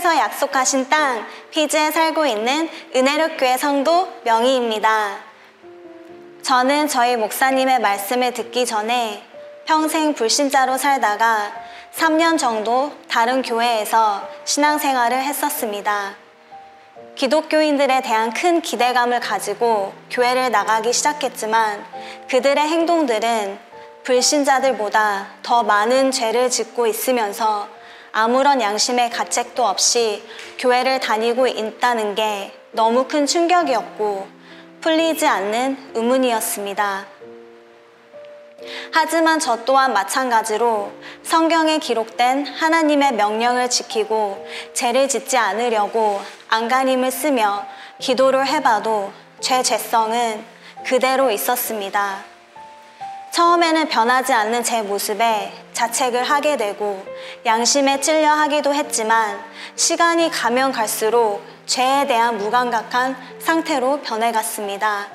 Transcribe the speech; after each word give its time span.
하나님께서 0.00 0.16
약속하신 0.16 0.88
땅 0.88 1.26
피즈에 1.50 1.90
살고 1.90 2.26
있는 2.26 2.68
은혜롭교회 2.96 3.56
성도 3.56 4.08
명희입니다. 4.24 5.18
저는 6.42 6.88
저희 6.88 7.16
목사님의 7.16 7.80
말씀을 7.80 8.32
듣기 8.32 8.66
전에 8.66 9.22
평생 9.66 10.14
불신자로 10.14 10.78
살다가 10.78 11.52
3년 11.94 12.38
정도 12.38 12.92
다른 13.08 13.42
교회에서 13.42 14.26
신앙생활을 14.44 15.22
했었습니다. 15.22 16.14
기독교인들에 17.14 18.00
대한 18.00 18.32
큰 18.32 18.62
기대감을 18.62 19.20
가지고 19.20 19.92
교회를 20.10 20.50
나가기 20.50 20.92
시작했지만 20.92 21.84
그들의 22.28 22.56
행동들은 22.56 23.58
불신자들보다 24.04 25.26
더 25.42 25.62
많은 25.62 26.10
죄를 26.10 26.48
짓고 26.48 26.86
있으면서 26.86 27.79
아무런 28.12 28.60
양심의 28.60 29.10
가책도 29.10 29.64
없이 29.64 30.22
교회를 30.58 31.00
다니고 31.00 31.46
있다는 31.46 32.14
게 32.14 32.52
너무 32.72 33.06
큰 33.06 33.26
충격이었고 33.26 34.28
풀리지 34.80 35.26
않는 35.26 35.92
의문이었습니다. 35.94 37.06
하지만 38.92 39.38
저 39.38 39.64
또한 39.64 39.92
마찬가지로 39.92 40.92
성경에 41.22 41.78
기록된 41.78 42.46
하나님의 42.46 43.14
명령을 43.14 43.70
지키고 43.70 44.46
죄를 44.74 45.08
짓지 45.08 45.36
않으려고 45.36 46.20
안간힘을 46.48 47.10
쓰며 47.10 47.64
기도를 47.98 48.46
해봐도 48.46 49.12
죄 49.40 49.62
죄성은 49.62 50.44
그대로 50.84 51.30
있었습니다. 51.30 52.29
처음에는 53.32 53.88
변하지 53.88 54.32
않는 54.32 54.64
제 54.64 54.82
모습에 54.82 55.52
자책을 55.72 56.24
하게 56.24 56.56
되고 56.56 57.04
양심에 57.46 58.00
찔려 58.00 58.32
하기도 58.32 58.74
했지만 58.74 59.40
시간이 59.76 60.30
가면 60.30 60.72
갈수록 60.72 61.42
죄에 61.66 62.06
대한 62.06 62.38
무감각한 62.38 63.16
상태로 63.38 64.00
변해갔습니다. 64.00 65.06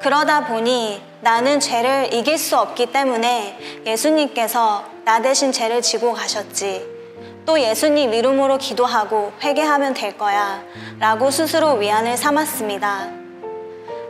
그러다 0.00 0.46
보니 0.46 1.02
나는 1.20 1.60
죄를 1.60 2.14
이길 2.14 2.38
수 2.38 2.56
없기 2.56 2.92
때문에 2.92 3.82
예수님께서 3.84 4.84
나 5.04 5.20
대신 5.20 5.52
죄를 5.52 5.82
지고 5.82 6.14
가셨지. 6.14 6.86
또 7.44 7.60
예수님 7.60 8.14
이름으로 8.14 8.58
기도하고 8.58 9.32
회개하면 9.42 9.94
될 9.94 10.16
거야. 10.16 10.62
라고 10.98 11.30
스스로 11.30 11.74
위안을 11.74 12.16
삼았습니다. 12.16 13.08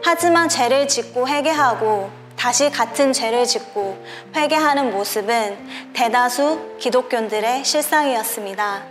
하지만 0.05 0.49
죄를 0.49 0.87
짓고 0.87 1.27
회개하고 1.27 2.18
다시 2.39 2.71
같은 2.71 3.13
죄를 3.13 3.45
짓고 3.45 3.99
회개하는 4.37 4.93
모습은 4.93 5.93
대다수 5.93 6.77
기독교인들의 6.79 7.65
실상이었습니다. 7.65 8.85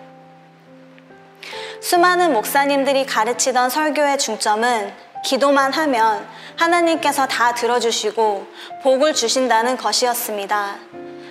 수많은 1.82 2.34
목사님들이 2.34 3.06
가르치던 3.06 3.70
설교의 3.70 4.18
중점은 4.18 4.92
기도만 5.24 5.72
하면 5.72 6.28
하나님께서 6.58 7.26
다 7.28 7.54
들어주시고 7.54 8.48
복을 8.84 9.14
주신다는 9.14 9.78
것이었습니다. 9.78 10.76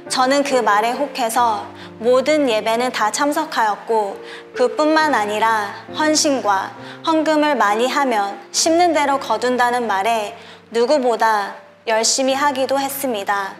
저는 0.08 0.45
그 0.45 0.55
말에 0.55 0.92
혹해서 0.92 1.67
모든 1.98 2.48
예배는 2.48 2.92
다 2.92 3.11
참석하였고 3.11 4.25
그뿐만 4.55 5.14
아니라 5.14 5.75
헌신과 5.98 6.73
헌금을 7.06 7.56
많이 7.56 7.89
하면 7.89 8.39
심는 8.53 8.95
대로 8.95 9.19
거둔다는 9.19 9.86
말에 9.86 10.36
누구보다 10.70 11.65
열심히 11.89 12.35
하기도 12.35 12.80
했습니다. 12.80 13.55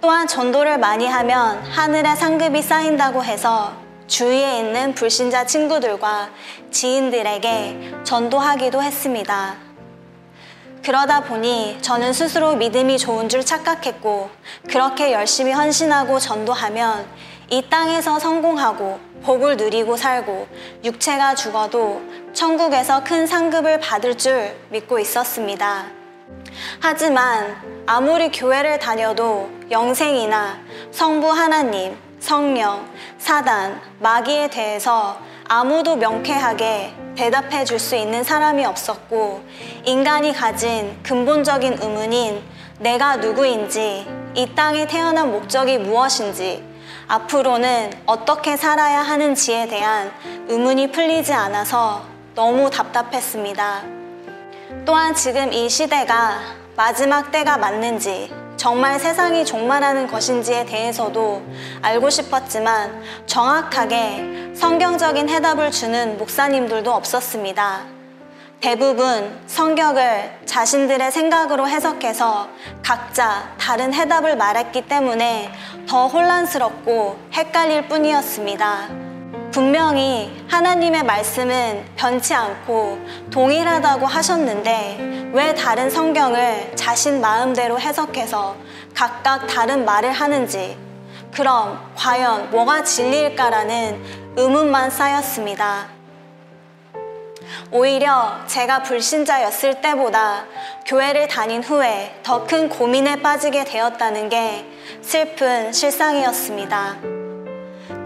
또한 0.00 0.26
전도를 0.26 0.78
많이 0.78 1.06
하면 1.06 1.62
하늘에 1.64 2.16
상급이 2.16 2.62
쌓인다고 2.62 3.22
해서 3.22 3.74
주위에 4.06 4.58
있는 4.58 4.94
불신자 4.94 5.44
친구들과 5.44 6.30
지인들에게 6.70 7.96
전도하기도 8.04 8.82
했습니다. 8.82 9.56
그러다 10.82 11.20
보니 11.24 11.82
저는 11.82 12.14
스스로 12.14 12.56
믿음이 12.56 12.96
좋은 12.96 13.28
줄 13.28 13.44
착각했고 13.44 14.30
그렇게 14.66 15.12
열심히 15.12 15.52
헌신하고 15.52 16.18
전도하면 16.18 17.06
이 17.50 17.68
땅에서 17.68 18.18
성공하고 18.18 18.98
복을 19.24 19.58
누리고 19.58 19.98
살고 19.98 20.48
육체가 20.84 21.34
죽어도 21.34 22.00
천국에서 22.32 23.04
큰 23.04 23.26
상급을 23.26 23.78
받을 23.80 24.16
줄 24.16 24.56
믿고 24.70 24.98
있었습니다. 24.98 25.99
하지만 26.80 27.56
아무리 27.86 28.30
교회를 28.30 28.78
다녀도 28.78 29.50
영생이나 29.70 30.58
성부 30.90 31.30
하나님, 31.30 31.96
성령, 32.18 32.86
사단, 33.18 33.80
마귀에 33.98 34.48
대해서 34.48 35.18
아무도 35.48 35.96
명쾌하게 35.96 36.94
대답해 37.16 37.64
줄 37.64 37.78
수 37.78 37.96
있는 37.96 38.22
사람이 38.22 38.64
없었고 38.64 39.42
인간이 39.84 40.32
가진 40.32 40.96
근본적인 41.02 41.78
의문인 41.82 42.42
내가 42.78 43.16
누구인지 43.16 44.06
이 44.34 44.54
땅에 44.54 44.86
태어난 44.86 45.30
목적이 45.30 45.78
무엇인지 45.78 46.64
앞으로는 47.08 47.90
어떻게 48.06 48.56
살아야 48.56 49.02
하는지에 49.02 49.66
대한 49.66 50.12
의문이 50.48 50.92
풀리지 50.92 51.32
않아서 51.32 52.04
너무 52.34 52.70
답답했습니다. 52.70 53.99
또한 54.90 55.14
지금 55.14 55.52
이 55.52 55.68
시대가 55.68 56.40
마지막 56.74 57.30
때가 57.30 57.58
맞는지 57.58 58.28
정말 58.56 58.98
세상이 58.98 59.44
종말하는 59.44 60.08
것인지에 60.08 60.64
대해서도 60.64 61.40
알고 61.80 62.10
싶었지만 62.10 63.00
정확하게 63.24 64.50
성경적인 64.56 65.28
해답을 65.28 65.70
주는 65.70 66.18
목사님들도 66.18 66.92
없었습니다. 66.92 67.82
대부분 68.60 69.40
성경을 69.46 70.40
자신들의 70.44 71.12
생각으로 71.12 71.68
해석해서 71.68 72.48
각자 72.82 73.54
다른 73.60 73.94
해답을 73.94 74.36
말했기 74.36 74.88
때문에 74.88 75.52
더 75.88 76.08
혼란스럽고 76.08 77.16
헷갈릴 77.32 77.86
뿐이었습니다. 77.86 78.99
분명히 79.52 80.44
하나님의 80.48 81.02
말씀은 81.02 81.84
변치 81.96 82.34
않고 82.34 82.98
동일하다고 83.30 84.06
하셨는데 84.06 85.30
왜 85.32 85.54
다른 85.54 85.90
성경을 85.90 86.76
자신 86.76 87.20
마음대로 87.20 87.78
해석해서 87.80 88.56
각각 88.94 89.46
다른 89.46 89.84
말을 89.84 90.12
하는지 90.12 90.78
그럼 91.32 91.80
과연 91.96 92.50
뭐가 92.50 92.84
진리일까라는 92.84 94.34
의문만 94.36 94.90
쌓였습니다. 94.90 95.88
오히려 97.72 98.40
제가 98.46 98.82
불신자였을 98.82 99.80
때보다 99.80 100.44
교회를 100.86 101.28
다닌 101.28 101.62
후에 101.62 102.20
더 102.22 102.44
큰 102.44 102.68
고민에 102.68 103.22
빠지게 103.22 103.64
되었다는 103.64 104.28
게 104.28 104.66
슬픈 105.02 105.72
실상이었습니다. 105.72 107.19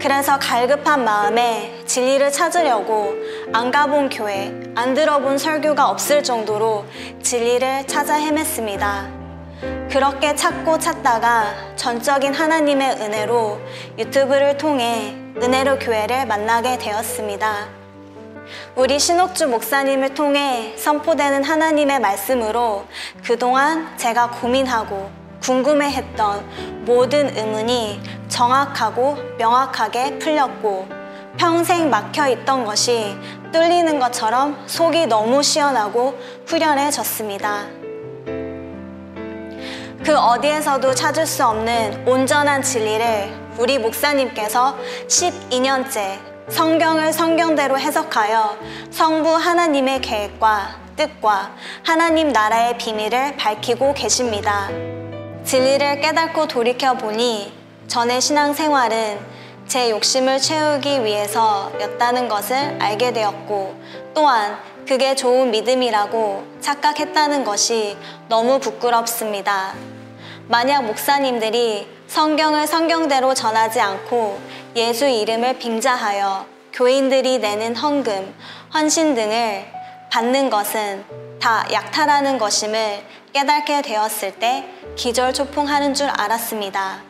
그래서 0.05 0.37
갈급한 0.37 1.03
마음에 1.03 1.81
진리를 1.87 2.31
찾으려고 2.31 3.15
안 3.51 3.71
가본 3.71 4.09
교회, 4.09 4.53
안 4.75 4.93
들어본 4.93 5.39
설교가 5.39 5.89
없을 5.89 6.21
정도로 6.21 6.85
진리를 7.23 7.87
찾아 7.87 8.19
헤맸습니다. 8.19 9.09
그렇게 9.89 10.35
찾고 10.35 10.77
찾다가 10.77 11.55
전적인 11.75 12.35
하나님의 12.35 12.97
은혜로 13.01 13.59
유튜브를 13.97 14.57
통해 14.57 15.15
은혜로 15.41 15.79
교회를 15.79 16.27
만나게 16.27 16.77
되었습니다. 16.77 17.67
우리 18.75 18.99
신옥주 18.99 19.47
목사님을 19.47 20.13
통해 20.13 20.75
선포되는 20.77 21.43
하나님의 21.43 21.99
말씀으로 21.99 22.85
그동안 23.23 23.97
제가 23.97 24.29
고민하고 24.29 25.24
궁금해했던 25.41 26.85
모든 26.85 27.35
의문이 27.35 28.01
정확하고 28.27 29.17
명확하게 29.37 30.19
풀렸고 30.19 30.87
평생 31.37 31.89
막혀 31.89 32.29
있던 32.29 32.65
것이 32.65 33.15
뚫리는 33.51 33.99
것처럼 33.99 34.57
속이 34.67 35.07
너무 35.07 35.43
시원하고 35.43 36.17
후련해졌습니다. 36.45 37.65
그 40.03 40.15
어디에서도 40.15 40.93
찾을 40.93 41.25
수 41.25 41.45
없는 41.45 42.07
온전한 42.07 42.61
진리를 42.61 43.55
우리 43.57 43.79
목사님께서 43.79 44.77
12년째 45.07 46.19
성경을 46.49 47.11
성경대로 47.11 47.79
해석하여 47.79 48.57
성부 48.91 49.35
하나님의 49.35 50.01
계획과 50.01 50.75
뜻과 50.95 51.51
하나님 51.83 52.29
나라의 52.29 52.77
비밀을 52.77 53.35
밝히고 53.37 53.93
계십니다. 53.95 54.69
진리를 55.45 56.01
깨닫고 56.01 56.47
돌이켜보니 56.47 57.53
전의 57.87 58.19
신앙생활은 58.19 59.19
제 59.67 59.91
욕심을 59.91 60.39
채우기 60.39 61.03
위해서였다는 61.03 62.27
것을 62.27 62.55
알게 62.81 63.13
되었고 63.13 63.75
또한 64.15 64.57
그게 64.87 65.13
좋은 65.13 65.51
믿음이라고 65.51 66.43
착각했다는 66.61 67.43
것이 67.43 67.95
너무 68.27 68.59
부끄럽습니다. 68.59 69.75
만약 70.47 70.83
목사님들이 70.83 71.87
성경을 72.07 72.65
성경대로 72.65 73.35
전하지 73.35 73.79
않고 73.79 74.39
예수 74.75 75.05
이름을 75.05 75.59
빙자하여 75.59 76.47
교인들이 76.73 77.37
내는 77.37 77.75
헌금, 77.75 78.33
헌신 78.73 79.13
등을 79.13 79.65
받는 80.11 80.49
것은 80.49 81.24
다 81.39 81.65
약탈하는 81.71 82.37
것임을 82.37 83.03
깨닫게 83.33 83.81
되었을 83.81 84.39
때 84.39 84.67
기절초풍하는 84.95 85.93
줄 85.93 86.07
알았습니다. 86.09 87.01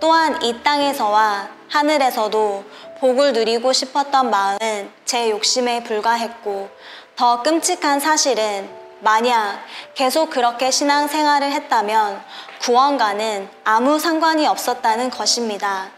또한 0.00 0.42
이 0.42 0.62
땅에서와 0.62 1.48
하늘에서도 1.68 2.64
복을 3.00 3.32
누리고 3.32 3.72
싶었던 3.72 4.30
마음은 4.30 4.90
제 5.04 5.30
욕심에 5.30 5.82
불과했고 5.82 6.68
더 7.16 7.42
끔찍한 7.42 8.00
사실은 8.00 8.68
만약 9.00 9.60
계속 9.94 10.30
그렇게 10.30 10.70
신앙생활을 10.70 11.50
했다면 11.52 12.22
구원과는 12.62 13.48
아무 13.64 13.98
상관이 13.98 14.46
없었다는 14.46 15.10
것입니다. 15.10 15.90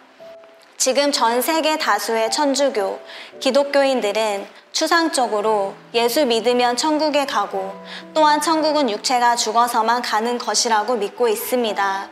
지금 0.77 1.11
전 1.11 1.43
세계 1.43 1.77
다수의 1.77 2.31
천주교, 2.31 3.01
기독교인들은 3.41 4.47
추상적으로 4.73 5.75
예수 5.95 6.25
믿으면 6.27 6.77
천국에 6.77 7.27
가고 7.27 7.75
또한 8.15 8.41
천국은 8.41 8.91
육체가 8.91 9.37
죽어서만 9.37 10.03
가는 10.03 10.39
것이라고 10.39 10.97
믿고 10.97 11.29
있습니다. 11.29 12.09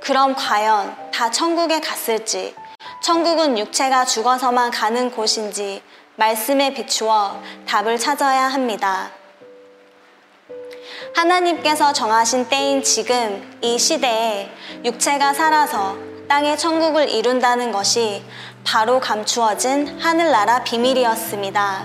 그럼 0.00 0.34
과연 0.34 1.10
다 1.12 1.30
천국에 1.30 1.80
갔을지, 1.80 2.54
천국은 3.02 3.58
육체가 3.58 4.04
죽어서만 4.04 4.70
가는 4.70 5.10
곳인지 5.10 5.82
말씀에 6.16 6.74
비추어 6.74 7.40
답을 7.66 7.98
찾아야 7.98 8.48
합니다. 8.48 9.10
하나님께서 11.14 11.92
정하신 11.92 12.48
때인 12.48 12.82
지금 12.82 13.58
이 13.62 13.78
시대에 13.78 14.50
육체가 14.84 15.32
살아서 15.34 15.96
땅의 16.28 16.58
천국을 16.58 17.08
이룬다는 17.08 17.72
것이 17.72 18.22
바로 18.66 18.98
감추어진 18.98 19.96
하늘나라 20.00 20.64
비밀이었습니다. 20.64 21.84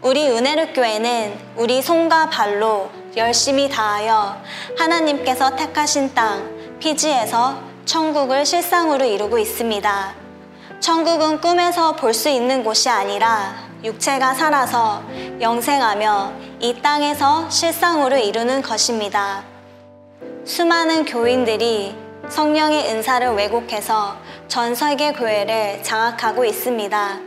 우리 0.00 0.26
은혜르교회는 0.26 1.38
우리 1.56 1.82
손과 1.82 2.30
발로 2.30 2.88
열심히 3.18 3.68
다하여 3.68 4.40
하나님께서 4.78 5.54
택하신 5.54 6.14
땅 6.14 6.48
피지에서 6.78 7.60
천국을 7.84 8.46
실상으로 8.46 9.04
이루고 9.04 9.38
있습니다. 9.38 10.14
천국은 10.80 11.42
꿈에서 11.42 11.94
볼 11.94 12.14
수 12.14 12.30
있는 12.30 12.64
곳이 12.64 12.88
아니라 12.88 13.56
육체가 13.84 14.32
살아서 14.32 15.02
영생하며 15.42 16.32
이 16.60 16.80
땅에서 16.80 17.50
실상으로 17.50 18.16
이루는 18.16 18.62
것입니다. 18.62 19.44
수많은 20.46 21.04
교인들이 21.04 21.94
성령의 22.28 22.90
은사를 22.90 23.30
왜곡해서 23.30 24.16
전 24.48 24.74
세계 24.74 25.12
교회를 25.12 25.82
장악하고 25.82 26.44
있습니다. 26.44 27.18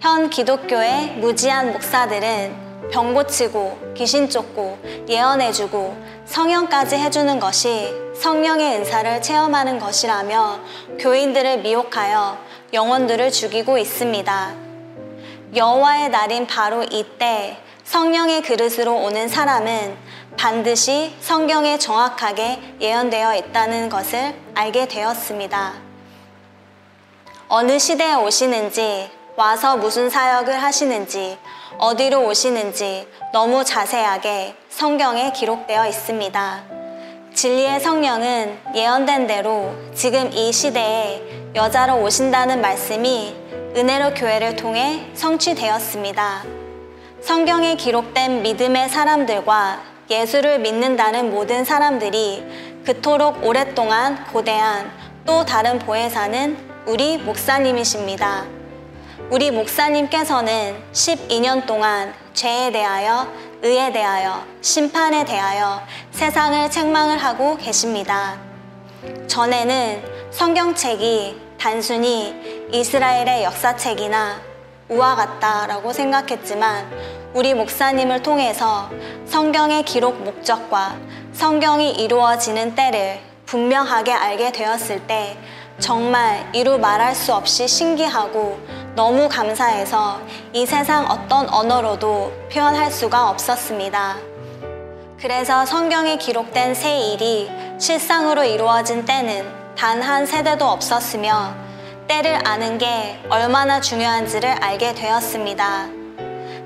현 0.00 0.30
기독교의 0.30 1.16
무지한 1.16 1.72
목사들은 1.72 2.66
병 2.92 3.14
고치고 3.14 3.94
귀신 3.96 4.28
쫓고 4.28 4.78
예언해주고 5.08 5.96
성령까지 6.26 6.96
해주는 6.96 7.40
것이 7.40 7.92
성령의 8.20 8.76
은사를 8.76 9.22
체험하는 9.22 9.78
것이라며 9.78 10.60
교인들을 10.98 11.62
미혹하여 11.62 12.38
영혼들을 12.72 13.30
죽이고 13.30 13.78
있습니다. 13.78 14.54
여호와의 15.54 16.10
날인 16.10 16.46
바로 16.46 16.84
이때 16.84 17.56
성령의 17.84 18.42
그릇으로 18.42 18.94
오는 18.96 19.28
사람은 19.28 19.96
반드시 20.36 21.14
성경에 21.20 21.78
정확하게 21.78 22.76
예언되어 22.80 23.36
있다는 23.36 23.88
것을 23.88 24.34
알게 24.54 24.86
되었습니다. 24.86 25.72
어느 27.48 27.78
시대에 27.78 28.14
오시는지, 28.14 29.10
와서 29.36 29.76
무슨 29.76 30.10
사역을 30.10 30.62
하시는지, 30.62 31.38
어디로 31.78 32.26
오시는지 32.26 33.08
너무 33.32 33.64
자세하게 33.64 34.56
성경에 34.68 35.32
기록되어 35.32 35.86
있습니다. 35.86 36.64
진리의 37.34 37.80
성령은 37.80 38.58
예언된 38.74 39.26
대로 39.26 39.74
지금 39.94 40.32
이 40.32 40.52
시대에 40.52 41.22
여자로 41.54 42.02
오신다는 42.02 42.60
말씀이 42.60 43.34
은혜로 43.76 44.14
교회를 44.14 44.56
통해 44.56 45.06
성취되었습니다. 45.14 46.44
성경에 47.20 47.76
기록된 47.76 48.42
믿음의 48.42 48.88
사람들과 48.88 49.95
예수를 50.08 50.60
믿는다는 50.60 51.30
모든 51.30 51.64
사람들이 51.64 52.44
그토록 52.84 53.44
오랫동안 53.44 54.24
고대한 54.32 54.90
또 55.26 55.44
다른 55.44 55.78
보혜사는 55.80 56.56
우리 56.86 57.18
목사님이십니다. 57.18 58.44
우리 59.30 59.50
목사님께서는 59.50 60.76
12년 60.92 61.66
동안 61.66 62.14
죄에 62.32 62.70
대하여, 62.70 63.26
의에 63.62 63.90
대하여, 63.90 64.44
심판에 64.60 65.24
대하여 65.24 65.82
세상을 66.12 66.70
책망을 66.70 67.18
하고 67.18 67.56
계십니다. 67.56 68.38
전에는 69.26 70.30
성경책이 70.30 71.40
단순히 71.58 72.68
이스라엘의 72.70 73.42
역사책이나 73.42 74.40
우와 74.88 75.16
같다라고 75.16 75.92
생각했지만 75.92 76.88
우리 77.36 77.52
목사님을 77.52 78.22
통해서 78.22 78.88
성경의 79.26 79.82
기록 79.82 80.22
목적과 80.24 80.96
성경이 81.34 81.90
이루어지는 81.90 82.74
때를 82.74 83.20
분명하게 83.44 84.10
알게 84.10 84.52
되었을 84.52 85.06
때 85.06 85.36
정말 85.78 86.48
이루 86.54 86.78
말할 86.78 87.14
수 87.14 87.34
없이 87.34 87.68
신기하고 87.68 88.58
너무 88.94 89.28
감사해서 89.28 90.18
이 90.54 90.64
세상 90.64 91.04
어떤 91.10 91.46
언어로도 91.50 92.32
표현할 92.50 92.90
수가 92.90 93.28
없었습니다. 93.28 94.16
그래서 95.20 95.66
성경에 95.66 96.16
기록된 96.16 96.74
새 96.74 96.98
일이 97.00 97.50
실상으로 97.78 98.44
이루어진 98.44 99.04
때는 99.04 99.46
단 99.76 100.00
한 100.00 100.24
세대도 100.24 100.64
없었으며 100.64 101.52
때를 102.08 102.38
아는 102.48 102.78
게 102.78 103.20
얼마나 103.28 103.78
중요한지를 103.78 104.48
알게 104.48 104.94
되었습니다. 104.94 105.95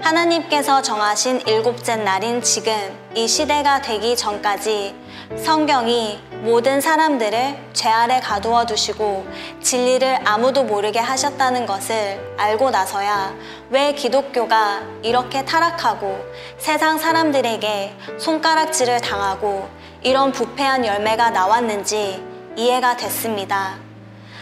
하나님께서 0.02 0.80
정하신 0.80 1.42
일곱째 1.46 1.96
날인 1.96 2.42
지금 2.42 2.72
이 3.14 3.28
시대가 3.28 3.82
되기 3.82 4.16
전까지 4.16 4.94
성경이 5.36 6.18
모든 6.42 6.80
사람들을 6.80 7.70
죄 7.74 7.88
아래 7.90 8.18
가두어 8.18 8.64
두시고 8.64 9.26
진리를 9.62 10.26
아무도 10.26 10.64
모르게 10.64 10.98
하셨다는 10.98 11.66
것을 11.66 12.34
알고 12.38 12.70
나서야 12.70 13.34
왜 13.68 13.92
기독교가 13.92 14.80
이렇게 15.02 15.44
타락하고 15.44 16.18
세상 16.58 16.98
사람들에게 16.98 17.94
손가락질을 18.18 19.02
당하고 19.02 19.68
이런 20.02 20.32
부패한 20.32 20.86
열매가 20.86 21.30
나왔는지 21.30 22.24
이해가 22.56 22.96
됐습니다. 22.96 23.76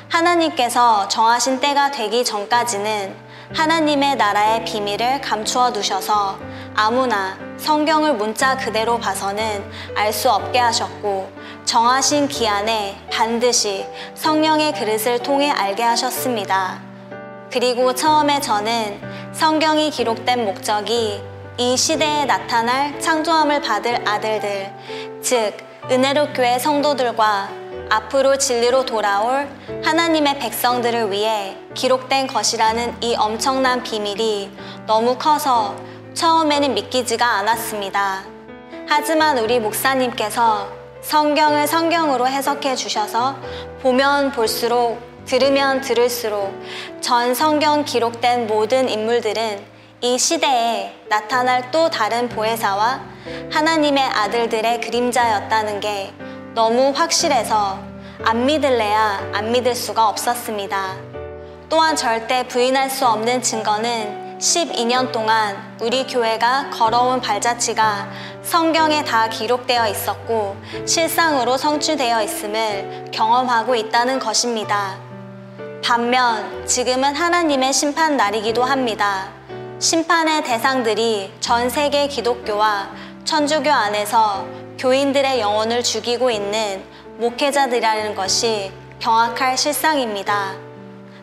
하나님께서 0.08 1.08
정하신 1.08 1.60
때가 1.60 1.90
되기 1.90 2.24
전까지는 2.24 3.27
하나님의 3.54 4.16
나라의 4.16 4.64
비밀을 4.64 5.20
감추어 5.20 5.72
두셔서 5.72 6.38
아무나 6.74 7.36
성경을 7.56 8.14
문자 8.14 8.56
그대로 8.56 8.98
봐서는 8.98 9.64
알 9.96 10.12
수 10.12 10.30
없게 10.30 10.58
하셨고 10.58 11.30
정하신 11.64 12.28
기한에 12.28 12.96
반드시 13.10 13.86
성령의 14.14 14.72
그릇을 14.74 15.18
통해 15.20 15.50
알게 15.50 15.82
하셨습니다. 15.82 16.80
그리고 17.50 17.94
처음에 17.94 18.40
저는 18.40 19.00
성경이 19.32 19.90
기록된 19.90 20.44
목적이 20.44 21.22
이 21.56 21.76
시대에 21.76 22.24
나타날 22.24 23.00
창조함을 23.00 23.60
받을 23.62 24.06
아들들, 24.06 24.72
즉, 25.22 25.56
은혜로 25.90 26.32
교회 26.32 26.58
성도들과 26.58 27.57
앞으로 27.90 28.36
진리로 28.36 28.84
돌아올 28.84 29.48
하나님의 29.82 30.38
백성들을 30.38 31.10
위해 31.10 31.56
기록된 31.74 32.26
것이라는 32.26 33.02
이 33.02 33.14
엄청난 33.16 33.82
비밀이 33.82 34.50
너무 34.86 35.16
커서 35.16 35.74
처음에는 36.14 36.74
믿기지가 36.74 37.24
않았습니다. 37.24 38.24
하지만 38.88 39.38
우리 39.38 39.60
목사님께서 39.60 40.68
성경을 41.02 41.66
성경으로 41.66 42.26
해석해 42.26 42.74
주셔서 42.74 43.36
보면 43.82 44.32
볼수록 44.32 44.98
들으면 45.24 45.80
들을수록 45.80 46.52
전 47.00 47.34
성경 47.34 47.84
기록된 47.84 48.46
모든 48.46 48.88
인물들은 48.88 49.78
이 50.00 50.18
시대에 50.18 50.94
나타날 51.08 51.70
또 51.70 51.90
다른 51.90 52.28
보혜사와 52.28 53.00
하나님의 53.50 54.04
아들들의 54.04 54.80
그림자였다는 54.80 55.80
게 55.80 56.12
너무 56.54 56.92
확실해서 56.94 57.78
안 58.24 58.46
믿을래야 58.46 59.30
안 59.32 59.52
믿을 59.52 59.74
수가 59.74 60.08
없었습니다. 60.08 60.96
또한 61.68 61.94
절대 61.94 62.46
부인할 62.48 62.90
수 62.90 63.06
없는 63.06 63.42
증거는 63.42 64.38
12년 64.38 65.12
동안 65.12 65.56
우리 65.80 66.06
교회가 66.06 66.70
걸어온 66.70 67.20
발자취가 67.20 68.08
성경에 68.42 69.04
다 69.04 69.28
기록되어 69.28 69.88
있었고 69.88 70.56
실상으로 70.86 71.56
성취되어 71.56 72.22
있음을 72.22 73.10
경험하고 73.12 73.74
있다는 73.74 74.18
것입니다. 74.18 74.96
반면 75.84 76.66
지금은 76.66 77.14
하나님의 77.14 77.72
심판 77.72 78.16
날이기도 78.16 78.64
합니다. 78.64 79.28
심판의 79.80 80.42
대상들이 80.44 81.34
전 81.40 81.68
세계 81.68 82.08
기독교와 82.08 82.90
천주교 83.24 83.70
안에서 83.70 84.46
교인들의 84.78 85.40
영혼을 85.40 85.82
죽이고 85.82 86.30
있는 86.30 86.84
목회자들이라는 87.16 88.14
것이 88.14 88.70
경악할 89.00 89.58
실상입니다. 89.58 90.54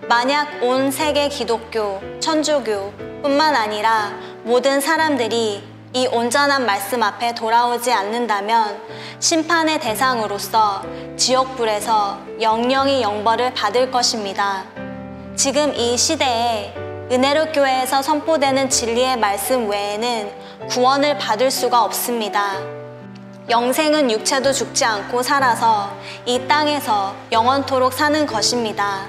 만약 0.09 0.62
온 0.62 0.91
세계 0.91 1.29
기독교, 1.29 2.01
천주교 2.19 2.91
뿐만 3.21 3.55
아니라 3.55 4.12
모든 4.43 4.81
사람들이 4.81 5.63
이 5.93 6.07
온전한 6.07 6.65
말씀 6.65 7.01
앞에 7.01 7.33
돌아오지 7.33 7.93
않는다면 7.93 8.77
심판의 9.21 9.79
대상으로서 9.79 10.83
지옥불에서 11.15 12.19
영영이 12.41 13.01
영벌을 13.01 13.53
받을 13.53 13.89
것입니다. 13.89 14.65
지금 15.38 15.74
이 15.74 15.97
시대에 15.97 16.74
은혜로 17.09 17.53
교회에서 17.53 18.01
선포되는 18.01 18.69
진리의 18.69 19.17
말씀 19.17 19.69
외에는 19.69 20.29
구원을 20.69 21.17
받을 21.17 21.50
수가 21.50 21.85
없습니다. 21.85 22.75
영생은 23.47 24.09
육체도 24.09 24.51
죽지 24.51 24.83
않고 24.85 25.21
살아서 25.21 25.95
이 26.25 26.47
땅에서 26.47 27.15
영원토록 27.31 27.93
사는 27.93 28.25
것입니다. 28.25 29.05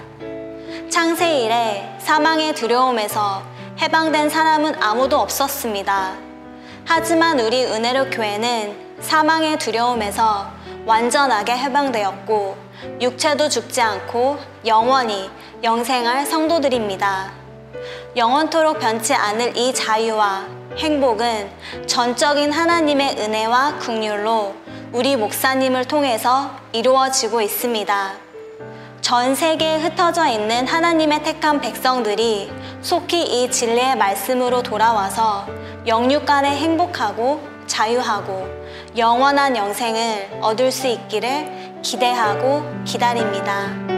창세 0.90 1.40
이래 1.40 1.96
사망의 2.00 2.54
두려움에서 2.54 3.42
해방된 3.80 4.28
사람은 4.28 4.82
아무도 4.82 5.18
없었습니다. 5.18 6.12
하지만 6.84 7.40
우리 7.40 7.64
은혜로 7.64 8.10
교회는 8.10 8.98
사망의 9.00 9.58
두려움에서 9.58 10.50
완전하게 10.84 11.56
해방되었고 11.56 12.58
육체도 13.00 13.48
죽지 13.48 13.80
않고 13.80 14.38
영원히 14.66 15.30
영생할 15.64 16.26
성도들입니다. 16.26 17.32
영원토록 18.14 18.80
변치 18.80 19.14
않을 19.14 19.56
이 19.56 19.72
자유와 19.72 20.65
행복은 20.78 21.50
전적인 21.86 22.52
하나님의 22.52 23.16
은혜와 23.18 23.78
국률로 23.78 24.54
우리 24.92 25.16
목사님을 25.16 25.86
통해서 25.86 26.50
이루어지고 26.72 27.40
있습니다. 27.40 28.12
전 29.00 29.34
세계에 29.34 29.78
흩어져 29.78 30.26
있는 30.26 30.66
하나님의 30.66 31.22
택한 31.22 31.60
백성들이 31.60 32.50
속히 32.82 33.22
이 33.22 33.50
진리의 33.50 33.96
말씀으로 33.96 34.62
돌아와서 34.62 35.46
영육간에 35.86 36.50
행복하고 36.56 37.40
자유하고 37.66 38.46
영원한 38.98 39.56
영생을 39.56 40.40
얻을 40.42 40.70
수 40.70 40.88
있기를 40.88 41.80
기대하고 41.82 42.62
기다립니다. 42.84 43.95